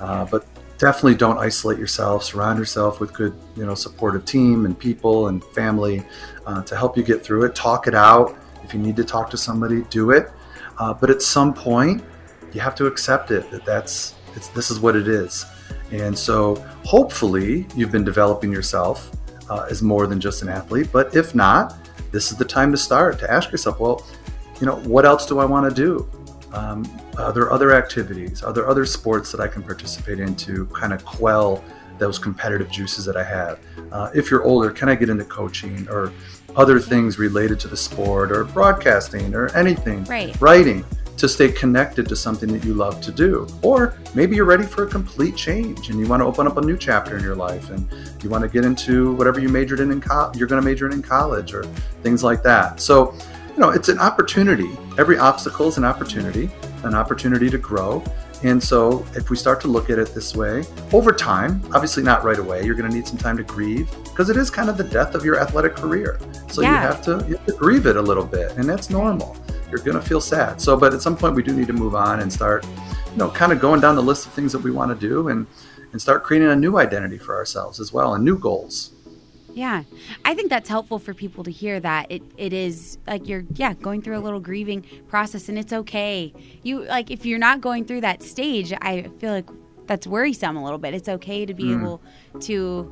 Uh, 0.00 0.24
but 0.24 0.44
definitely 0.78 1.14
don't 1.14 1.38
isolate 1.38 1.78
yourself. 1.78 2.24
Surround 2.24 2.58
yourself 2.58 2.98
with 2.98 3.12
good, 3.12 3.34
you 3.56 3.64
know, 3.64 3.74
supportive 3.74 4.24
team 4.24 4.66
and 4.66 4.76
people 4.76 5.28
and 5.28 5.44
family 5.44 6.02
uh, 6.46 6.62
to 6.64 6.76
help 6.76 6.96
you 6.96 7.04
get 7.04 7.22
through 7.22 7.44
it. 7.44 7.54
Talk 7.54 7.86
it 7.86 7.94
out. 7.94 8.36
If 8.64 8.74
you 8.74 8.80
need 8.80 8.96
to 8.96 9.04
talk 9.04 9.30
to 9.30 9.36
somebody, 9.36 9.82
do 9.90 10.10
it. 10.10 10.30
Uh, 10.78 10.92
but 10.92 11.08
at 11.10 11.22
some 11.22 11.54
point, 11.54 12.02
you 12.52 12.60
have 12.60 12.74
to 12.74 12.86
accept 12.86 13.30
it 13.30 13.48
that 13.50 13.64
that's 13.64 14.14
this 14.54 14.70
is 14.70 14.80
what 14.80 14.96
it 14.96 15.06
is. 15.06 15.46
And 15.92 16.18
so 16.18 16.56
hopefully 16.84 17.66
you've 17.76 17.92
been 17.92 18.04
developing 18.04 18.50
yourself 18.50 19.10
uh, 19.50 19.66
as 19.70 19.82
more 19.82 20.06
than 20.06 20.20
just 20.20 20.42
an 20.42 20.48
athlete. 20.48 20.88
But 20.90 21.14
if 21.14 21.34
not, 21.34 21.76
this 22.12 22.30
is 22.30 22.38
the 22.38 22.44
time 22.44 22.70
to 22.70 22.78
start 22.78 23.18
to 23.18 23.30
ask 23.30 23.50
yourself, 23.50 23.80
well, 23.80 24.06
you 24.60 24.66
know, 24.66 24.76
what 24.80 25.04
else 25.04 25.26
do 25.26 25.40
I 25.40 25.44
want 25.44 25.68
to 25.68 25.74
do? 25.74 26.08
Um, 26.52 26.84
are 27.18 27.32
there 27.32 27.50
other 27.50 27.74
activities? 27.74 28.42
Are 28.42 28.52
there 28.52 28.68
other 28.68 28.84
sports 28.84 29.32
that 29.32 29.40
I 29.40 29.48
can 29.48 29.62
participate 29.62 30.20
in 30.20 30.36
to 30.36 30.66
kind 30.66 30.92
of 30.92 31.04
quell 31.04 31.64
those 31.98 32.18
competitive 32.18 32.70
juices 32.70 33.04
that 33.06 33.16
I 33.16 33.24
have? 33.24 33.58
Uh, 33.90 34.10
if 34.14 34.30
you're 34.30 34.44
older, 34.44 34.70
can 34.70 34.88
I 34.88 34.94
get 34.94 35.08
into 35.08 35.24
coaching 35.24 35.88
or 35.88 36.12
other 36.54 36.78
things 36.78 37.18
related 37.18 37.58
to 37.60 37.68
the 37.68 37.76
sport 37.76 38.30
or 38.30 38.44
broadcasting 38.44 39.34
or 39.34 39.48
anything? 39.56 40.04
Right. 40.04 40.38
Writing 40.40 40.84
to 41.18 41.28
stay 41.28 41.50
connected 41.52 42.08
to 42.08 42.16
something 42.16 42.52
that 42.52 42.64
you 42.64 42.74
love 42.74 43.00
to 43.00 43.12
do. 43.12 43.46
Or 43.62 43.94
maybe 44.14 44.34
you're 44.36 44.44
ready 44.44 44.64
for 44.64 44.84
a 44.84 44.86
complete 44.88 45.36
change 45.36 45.88
and 45.90 45.98
you 46.00 46.06
want 46.06 46.20
to 46.20 46.24
open 46.26 46.46
up 46.46 46.56
a 46.56 46.60
new 46.60 46.76
chapter 46.76 47.16
in 47.16 47.22
your 47.22 47.36
life 47.36 47.70
and 47.70 47.86
you 48.22 48.30
want 48.30 48.42
to 48.42 48.48
get 48.48 48.64
into 48.64 49.14
whatever 49.14 49.38
you 49.40 49.48
majored 49.48 49.80
in 49.80 49.90
in 49.92 50.00
co- 50.00 50.32
you're 50.34 50.48
going 50.48 50.60
to 50.60 50.64
major 50.64 50.86
in 50.86 50.92
in 50.92 51.02
college 51.02 51.54
or 51.54 51.64
things 52.02 52.24
like 52.24 52.42
that. 52.42 52.80
So, 52.80 53.14
you 53.54 53.58
know, 53.58 53.70
it's 53.70 53.88
an 53.88 53.98
opportunity. 53.98 54.70
Every 54.98 55.18
obstacle 55.18 55.68
is 55.68 55.76
an 55.78 55.84
opportunity, 55.84 56.50
an 56.84 56.94
opportunity 56.94 57.50
to 57.50 57.58
grow. 57.58 58.02
And 58.44 58.60
so, 58.60 59.06
if 59.14 59.30
we 59.30 59.36
start 59.36 59.60
to 59.60 59.68
look 59.68 59.88
at 59.88 60.00
it 60.00 60.14
this 60.14 60.34
way, 60.34 60.64
over 60.92 61.12
time, 61.12 61.62
obviously 61.72 62.02
not 62.02 62.24
right 62.24 62.40
away, 62.40 62.64
you're 62.64 62.74
going 62.74 62.90
to 62.90 62.96
need 62.96 63.06
some 63.06 63.16
time 63.16 63.36
to 63.36 63.44
grieve 63.44 63.88
because 64.02 64.30
it 64.30 64.36
is 64.36 64.50
kind 64.50 64.68
of 64.68 64.76
the 64.76 64.82
death 64.82 65.14
of 65.14 65.24
your 65.24 65.38
athletic 65.38 65.76
career. 65.76 66.18
So 66.48 66.60
Yeah. 66.60 66.70
you 66.72 66.76
have 66.88 67.02
to 67.04 67.24
you 67.28 67.36
have 67.36 67.46
to 67.46 67.52
grieve 67.52 67.86
it 67.86 67.96
a 67.96 68.02
little 68.02 68.24
bit, 68.24 68.50
and 68.56 68.68
that's 68.68 68.90
normal. 68.90 69.36
You're 69.72 69.80
going 69.80 70.00
to 70.00 70.06
feel 70.06 70.20
sad. 70.20 70.60
So, 70.60 70.76
but 70.76 70.94
at 70.94 71.02
some 71.02 71.16
point, 71.16 71.34
we 71.34 71.42
do 71.42 71.52
need 71.52 71.66
to 71.66 71.72
move 71.72 71.94
on 71.94 72.20
and 72.20 72.32
start, 72.32 72.64
you 72.64 73.16
know, 73.16 73.30
kind 73.30 73.52
of 73.52 73.58
going 73.58 73.80
down 73.80 73.96
the 73.96 74.02
list 74.02 74.26
of 74.26 74.32
things 74.32 74.52
that 74.52 74.60
we 74.60 74.70
want 74.70 74.90
to 74.92 75.08
do, 75.08 75.28
and 75.28 75.46
and 75.92 76.00
start 76.00 76.22
creating 76.22 76.48
a 76.48 76.56
new 76.56 76.78
identity 76.78 77.18
for 77.18 77.34
ourselves 77.34 77.80
as 77.80 77.92
well, 77.92 78.14
and 78.14 78.24
new 78.24 78.38
goals. 78.38 78.92
Yeah. 79.54 79.82
I 80.24 80.34
think 80.34 80.50
that's 80.50 80.68
helpful 80.68 80.98
for 80.98 81.12
people 81.14 81.44
to 81.44 81.50
hear 81.50 81.78
that 81.80 82.10
it, 82.10 82.22
it 82.38 82.52
is 82.52 82.98
like 83.06 83.28
you're 83.28 83.44
yeah, 83.54 83.74
going 83.74 84.02
through 84.02 84.16
a 84.16 84.20
little 84.20 84.40
grieving 84.40 84.84
process 85.08 85.48
and 85.48 85.58
it's 85.58 85.72
okay. 85.72 86.32
You 86.62 86.84
like 86.84 87.10
if 87.10 87.26
you're 87.26 87.38
not 87.38 87.60
going 87.60 87.84
through 87.84 88.00
that 88.02 88.22
stage, 88.22 88.72
I 88.80 89.10
feel 89.18 89.32
like 89.32 89.48
that's 89.92 90.06
worrisome 90.06 90.56
a 90.56 90.64
little 90.64 90.78
bit. 90.78 90.94
It's 90.94 91.08
okay 91.08 91.44
to 91.44 91.52
be 91.52 91.64
Mm. 91.64 91.80
able 91.82 92.02
to 92.40 92.88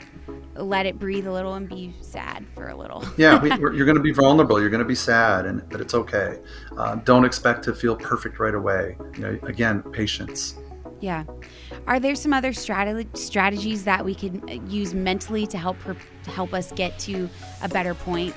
let 0.54 0.84
it 0.84 0.98
breathe 0.98 1.26
a 1.26 1.32
little 1.32 1.54
and 1.54 1.66
be 1.66 1.94
sad 2.02 2.44
for 2.54 2.68
a 2.68 2.76
little. 2.76 3.02
Yeah, 3.16 3.40
we, 3.40 3.48
we're, 3.58 3.72
you're 3.72 3.86
going 3.86 3.96
to 3.96 4.02
be 4.02 4.12
vulnerable. 4.12 4.60
You're 4.60 4.68
going 4.68 4.82
to 4.82 4.88
be 4.88 4.94
sad, 4.94 5.46
and 5.46 5.66
but 5.70 5.80
it's 5.80 5.94
okay. 5.94 6.38
Uh, 6.76 6.96
don't 6.96 7.24
expect 7.24 7.64
to 7.64 7.74
feel 7.74 7.96
perfect 7.96 8.38
right 8.38 8.54
away. 8.54 8.98
You 9.14 9.20
know, 9.22 9.38
again, 9.44 9.80
patience. 9.92 10.56
Yeah. 11.00 11.24
Are 11.86 11.98
there 11.98 12.14
some 12.14 12.34
other 12.34 12.52
strate- 12.52 13.16
strategies 13.16 13.84
that 13.84 14.04
we 14.04 14.14
can 14.14 14.42
uh, 14.50 14.62
use 14.68 14.92
mentally 14.92 15.46
to 15.46 15.56
help 15.56 15.78
to 16.24 16.30
help 16.30 16.52
us 16.52 16.70
get 16.72 16.98
to 17.00 17.30
a 17.62 17.68
better 17.70 17.94
point? 17.94 18.34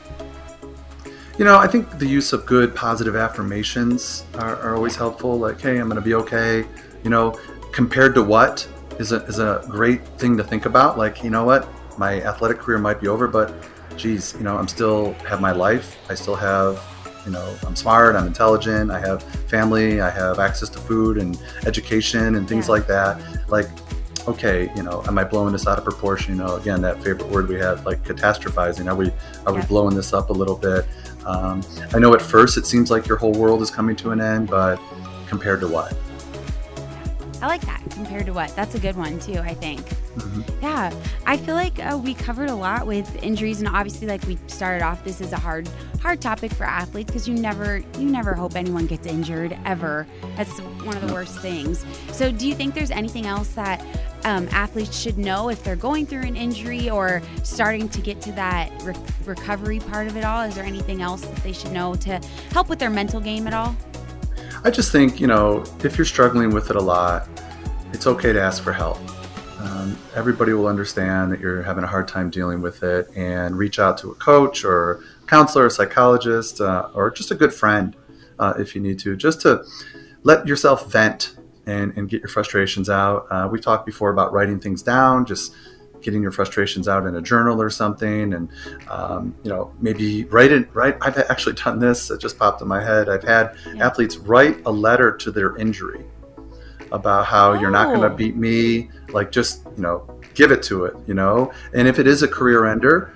You 1.38 1.44
know, 1.44 1.58
I 1.58 1.68
think 1.68 2.00
the 2.00 2.08
use 2.08 2.32
of 2.32 2.46
good 2.46 2.74
positive 2.74 3.18
affirmations 3.18 4.24
are, 4.36 4.56
are 4.62 4.76
always 4.78 4.96
helpful. 4.96 5.38
Like, 5.38 5.60
hey, 5.60 5.80
I'm 5.80 5.90
going 5.90 6.02
to 6.02 6.02
be 6.02 6.14
okay. 6.14 6.66
You 7.04 7.10
know, 7.10 7.38
compared 7.74 8.14
to 8.16 8.24
what 8.24 8.66
is 9.00 9.12
a, 9.12 9.18
is 9.26 9.40
a 9.40 9.66
great 9.68 10.06
thing 10.20 10.38
to 10.38 10.44
think 10.44 10.66
about. 10.66 10.98
Like, 10.98 11.24
you 11.24 11.30
know 11.30 11.44
what, 11.44 11.68
my 11.98 12.22
athletic 12.22 12.60
career 12.60 12.78
might 12.78 13.02
be 13.02 13.08
over, 13.08 13.28
but 13.28 13.54
geez, 13.98 14.34
you 14.38 14.44
know, 14.44 14.56
I'm 14.58 14.68
still 14.68 15.14
have 15.28 15.42
my 15.42 15.52
life. 15.52 15.98
I 16.10 16.14
still 16.14 16.36
have, 16.36 16.82
you 17.26 17.32
know, 17.32 17.56
I'm 17.66 17.76
smart, 17.76 18.16
I'm 18.16 18.28
intelligent, 18.28 18.92
I 18.92 19.00
have 19.00 19.24
family, 19.50 20.00
I 20.02 20.10
have 20.10 20.40
access 20.40 20.70
to 20.70 20.80
food 20.80 21.18
and 21.18 21.38
education 21.66 22.36
and 22.36 22.48
things 22.48 22.68
Yeah. 22.68 22.72
like 22.74 22.88
that. 22.88 23.20
Like, 23.50 23.68
okay, 24.28 24.72
you 24.76 24.84
know, 24.84 25.04
am 25.08 25.18
I 25.18 25.24
blowing 25.24 25.52
this 25.52 25.68
out 25.68 25.78
of 25.78 25.84
proportion? 25.84 26.38
You 26.38 26.44
know, 26.44 26.56
again, 26.56 26.82
that 26.84 27.04
favorite 27.04 27.30
word 27.30 27.50
we 27.50 27.56
have, 27.56 27.86
like 27.86 28.04
catastrophizing. 28.06 28.88
Are 28.90 28.96
we 28.96 29.08
are 29.46 29.54
Yeah. 29.54 29.60
we 29.60 29.62
blowing 29.66 29.96
this 29.96 30.14
up 30.14 30.30
a 30.30 30.34
little 30.34 30.56
bit? 30.56 30.86
Um, 31.26 31.62
I 31.94 32.00
know 32.00 32.14
at 32.14 32.22
first 32.22 32.58
it 32.58 32.66
seems 32.66 32.92
like 32.92 33.08
your 33.08 33.18
whole 33.18 33.34
world 33.34 33.62
is 33.62 33.72
coming 33.72 33.96
to 33.98 34.12
an 34.12 34.22
end, 34.22 34.50
but 34.50 34.80
compared 35.28 35.60
to 35.62 35.68
what? 35.68 35.94
I 37.44 37.48
like 37.48 37.66
that 37.66 37.82
compared 37.90 38.26
to 38.28 38.32
what? 38.32 38.56
That's 38.56 38.74
a 38.74 38.80
good 38.80 38.96
one 38.96 39.20
too, 39.20 39.38
I 39.40 39.54
think. 39.54 39.82
Mhm. 40.16 40.62
Yeah, 40.62 40.94
I 41.26 41.36
feel 41.36 41.56
like 41.56 41.78
uh, 41.78 42.00
we 42.02 42.14
covered 42.14 42.50
a 42.50 42.56
lot 42.56 42.88
with 42.88 43.22
injuries, 43.22 43.60
and 43.60 43.68
obviously, 43.68 44.08
like 44.08 44.24
we 44.26 44.38
started 44.48 44.82
off, 44.82 45.04
this 45.04 45.20
is 45.20 45.34
a 45.34 45.38
hard, 45.38 45.68
hard 46.02 46.22
topic 46.22 46.54
for 46.54 46.64
athletes 46.64 47.08
because 47.12 47.28
you 47.28 47.34
never, 47.34 47.84
you 48.00 48.06
never 48.06 48.34
hope 48.34 48.56
anyone 48.56 48.88
gets 48.88 49.06
injured 49.06 49.58
ever. 49.66 50.08
That's 50.38 50.58
one 50.60 50.96
of 50.96 51.06
the 51.06 51.14
worst 51.14 51.38
things. 51.40 51.86
So, 52.14 52.32
do 52.32 52.48
you 52.48 52.56
think 52.56 52.76
there's 52.76 52.92
anything 52.92 53.26
else 53.26 53.50
that 53.56 53.86
um, 54.24 54.48
athletes 54.54 54.98
should 54.98 55.18
know 55.18 55.50
if 55.50 55.66
they're 55.66 55.76
going 55.76 56.06
through 56.06 56.22
an 56.22 56.38
injury 56.38 56.90
or 56.90 57.22
starting 57.44 57.90
to 57.90 58.00
get 58.00 58.22
to 58.22 58.32
that 58.32 58.72
re- 58.84 58.96
recovery 59.26 59.80
part 59.82 60.08
of 60.08 60.16
it 60.16 60.24
all? 60.24 60.44
Is 60.44 60.56
there 60.56 60.64
anything 60.64 61.02
else 61.02 61.20
that 61.26 61.44
they 61.44 61.52
should 61.52 61.74
know 61.74 61.96
to 61.96 62.22
help 62.54 62.70
with 62.70 62.80
their 62.80 62.90
mental 62.90 63.20
game 63.20 63.48
at 63.48 63.54
all? 63.54 63.76
I 64.66 64.70
just 64.72 64.94
think, 64.94 65.20
you 65.20 65.28
know, 65.28 65.66
if 65.84 65.98
you're 65.98 66.06
struggling 66.06 66.52
with 66.54 66.70
it 66.70 66.78
a 66.78 66.82
lot, 66.82 67.28
it's 67.94 68.08
okay 68.08 68.34
to 68.34 68.42
ask 68.42 68.64
for 68.64 68.74
help. 68.74 68.98
Um, 69.60 69.98
everybody 70.16 70.52
will 70.54 70.68
understand 70.68 71.32
that 71.32 71.40
you're 71.40 71.62
having 71.62 71.84
a 71.84 71.88
hard 71.88 72.08
time 72.08 72.30
dealing 72.30 72.62
with 72.62 72.84
it 72.84 73.10
and 73.16 73.58
reach 73.58 73.80
out 73.80 73.98
to 74.00 74.12
a 74.12 74.16
coach 74.16 74.66
or 74.66 75.02
counselor, 75.28 75.68
a 75.68 75.72
psychologist, 75.72 76.60
uh, 76.60 76.90
or 76.94 77.10
just 77.12 77.32
a 77.32 77.36
good 77.36 77.54
friend 77.54 77.96
uh, 78.40 78.54
if 78.58 78.76
you 78.76 78.82
need 78.82 79.00
to, 79.00 79.16
just 79.16 79.42
to 79.42 79.64
let 80.24 80.46
yourself 80.48 80.92
vent 80.92 81.38
and, 81.66 81.96
and 81.98 82.10
get 82.10 82.20
your 82.22 82.28
frustrations 82.30 82.90
out. 82.90 83.26
Uh, 83.30 83.48
we've 83.50 83.62
talked 83.62 83.86
before 83.86 84.10
about 84.10 84.34
writing 84.34 84.60
things 84.60 84.82
down, 84.82 85.26
just 85.26 85.54
getting 86.02 86.22
your 86.22 86.32
frustrations 86.32 86.90
out 86.90 87.06
in 87.06 87.16
a 87.16 87.22
journal 87.22 87.62
or 87.62 87.70
something 87.70 88.34
and 88.34 88.50
um, 88.90 89.34
you 89.42 89.50
know 89.50 89.72
maybe 89.80 90.26
write 90.26 90.52
it 90.52 90.68
right 90.76 90.98
i've 91.00 91.18
actually 91.18 91.54
done 91.56 91.80
this 91.80 92.12
it 92.12 92.20
just 92.20 92.38
popped 92.38 92.62
in 92.62 92.68
my 92.68 92.84
head 92.84 93.08
i've 93.08 93.24
had 93.24 93.56
Yeah. 93.74 93.86
athletes 93.86 94.18
write 94.18 94.58
a 94.66 94.70
letter 94.70 95.16
to 95.16 95.32
their 95.32 95.56
injury 95.56 96.04
about 96.94 97.26
how 97.26 97.54
you're 97.54 97.72
not 97.72 97.88
going 97.88 98.04
Oh. 98.04 98.10
to 98.10 98.16
beat 98.16 98.36
me 98.38 98.90
like 99.10 99.32
just 99.32 99.64
you 99.76 99.82
know 99.84 100.08
give 100.34 100.52
it 100.52 100.64
to 100.64 100.86
it 100.86 100.96
you 101.08 101.14
know 101.14 101.52
and 101.74 101.88
if 101.88 102.00
it 102.00 102.08
is 102.08 102.24
a 102.24 102.28
career 102.28 102.66
ender 102.66 103.14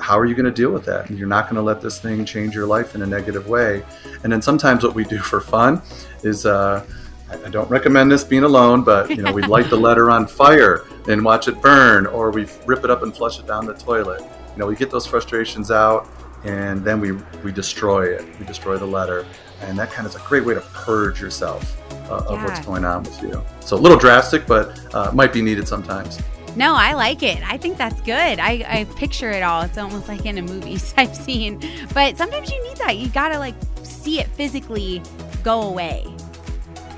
how 0.00 0.18
are 0.18 0.24
you 0.26 0.34
going 0.34 0.46
to 0.46 0.50
deal 0.52 0.70
with 0.70 0.84
that 0.86 1.10
you're 1.10 1.28
not 1.28 1.44
going 1.46 1.56
to 1.56 1.62
let 1.62 1.80
this 1.80 1.98
thing 2.00 2.24
change 2.24 2.54
your 2.54 2.66
life 2.66 2.94
in 2.94 3.02
a 3.02 3.06
negative 3.06 3.48
way 3.48 3.82
and 4.22 4.32
then 4.32 4.40
sometimes 4.40 4.82
what 4.84 4.94
we 4.94 5.04
do 5.04 5.18
for 5.18 5.40
fun 5.40 5.82
is 6.22 6.46
uh, 6.46 6.84
I- 7.30 7.44
I 7.44 7.48
don't 7.50 7.68
recommend 7.70 8.10
this 8.10 8.24
being 8.24 8.44
alone, 8.44 8.82
but 8.84 9.10
you 9.10 9.20
know, 9.22 9.30
we 9.32 9.42
light 9.56 9.68
the 9.68 9.76
letter 9.76 10.10
on 10.10 10.26
fire 10.26 10.86
and 11.08 11.22
watch 11.22 11.46
it 11.46 11.60
burn, 11.60 12.06
or 12.06 12.30
we 12.30 12.46
rip 12.64 12.84
it 12.84 12.90
up 12.90 13.02
and 13.02 13.14
flush 13.14 13.38
it 13.38 13.46
down 13.46 13.66
the 13.66 13.74
toilet. 13.74 14.22
You 14.22 14.56
know, 14.60 14.66
we 14.66 14.74
get 14.74 14.90
those 14.90 15.04
frustrations 15.06 15.70
out, 15.70 16.08
and 16.44 16.82
then 16.82 17.00
we 17.00 17.12
we 17.44 17.52
destroy 17.52 18.06
it. 18.14 18.24
We 18.40 18.46
destroy 18.46 18.78
the 18.78 18.86
letter, 18.86 19.26
and 19.62 19.78
that 19.78 19.90
kind 19.90 20.06
of 20.06 20.14
is 20.14 20.20
a 20.20 20.24
great 20.26 20.44
way 20.44 20.54
to 20.54 20.60
purge 20.60 21.20
yourself 21.20 21.76
uh, 22.10 22.24
of 22.26 22.42
what's 22.42 22.64
going 22.64 22.84
on 22.84 23.02
with 23.02 23.22
you. 23.22 23.42
So 23.60 23.76
a 23.76 23.78
little 23.78 23.98
drastic, 23.98 24.46
but 24.46 24.94
uh, 24.94 25.10
might 25.12 25.32
be 25.32 25.42
needed 25.42 25.66
sometimes. 25.68 26.20
No, 26.56 26.74
I 26.74 26.94
like 26.94 27.22
it. 27.22 27.40
I 27.48 27.56
think 27.56 27.76
that's 27.76 28.00
good. 28.00 28.38
I, 28.40 28.64
I 28.66 28.86
picture 28.96 29.30
it 29.30 29.42
all. 29.42 29.62
It's 29.62 29.78
almost 29.78 30.08
like 30.08 30.24
in 30.26 30.38
a 30.38 30.42
movies 30.42 30.92
I've 30.96 31.14
seen. 31.14 31.60
But 31.94 32.16
sometimes 32.16 32.50
you 32.50 32.62
need 32.64 32.76
that. 32.78 32.96
You 32.96 33.08
gotta 33.08 33.38
like 33.38 33.54
see 33.82 34.18
it 34.20 34.26
physically 34.28 35.02
go 35.44 35.62
away. 35.62 36.04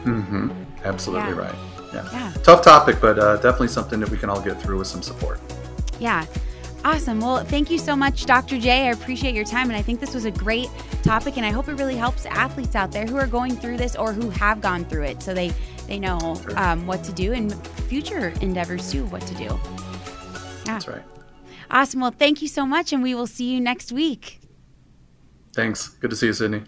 Mm-hmm. 0.04 0.50
Absolutely 0.84 1.30
Yeah. 1.30 1.38
right. 1.38 1.54
Yeah. 1.92 2.08
Yeah. 2.12 2.32
Tough 2.42 2.62
topic, 2.62 3.00
but 3.00 3.18
uh, 3.18 3.36
definitely 3.36 3.68
something 3.68 4.00
that 4.00 4.08
we 4.08 4.16
can 4.16 4.30
all 4.30 4.40
get 4.40 4.60
through 4.62 4.78
with 4.78 4.86
some 4.86 5.02
support. 5.02 5.40
Yeah. 5.98 6.24
Awesome. 6.84 7.20
Well, 7.20 7.44
thank 7.44 7.70
you 7.70 7.78
so 7.78 7.94
much, 7.94 8.24
Dr. 8.24 8.58
J. 8.58 8.88
I 8.88 8.92
appreciate 8.92 9.34
your 9.34 9.44
time. 9.44 9.68
And 9.68 9.76
I 9.76 9.82
think 9.82 10.00
this 10.00 10.14
was 10.14 10.24
a 10.24 10.30
great 10.30 10.68
topic. 11.02 11.36
And 11.36 11.44
I 11.44 11.50
hope 11.50 11.68
it 11.68 11.74
really 11.74 11.96
helps 11.96 12.24
athletes 12.26 12.74
out 12.74 12.90
there 12.90 13.06
who 13.06 13.16
are 13.16 13.26
going 13.26 13.56
through 13.56 13.76
this 13.76 13.96
or 13.96 14.12
who 14.12 14.30
have 14.30 14.60
gone 14.60 14.84
through 14.86 15.04
it 15.04 15.22
so 15.22 15.34
they, 15.34 15.52
they 15.86 15.98
know 15.98 16.40
um, 16.56 16.86
what 16.86 17.04
to 17.04 17.12
do 17.12 17.34
and 17.34 17.54
future 17.66 18.32
endeavors 18.40 18.90
too, 18.90 19.04
what 19.06 19.22
to 19.22 19.34
do. 19.34 19.44
Yeah. 19.44 19.58
That's 20.64 20.88
right. 20.88 21.02
Awesome. 21.70 22.00
Well, 22.00 22.12
thank 22.12 22.40
you 22.40 22.48
so 22.48 22.64
much. 22.64 22.92
And 22.92 23.02
we 23.02 23.14
will 23.14 23.26
see 23.26 23.52
you 23.52 23.60
next 23.60 23.92
week. 23.92 24.40
Thanks. 25.52 25.88
Good 25.88 26.10
to 26.10 26.16
see 26.16 26.26
you, 26.26 26.32
Sydney. 26.32 26.62